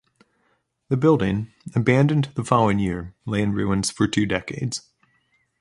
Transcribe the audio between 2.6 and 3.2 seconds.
year,